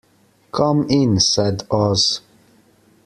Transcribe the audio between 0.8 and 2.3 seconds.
in," said Oz.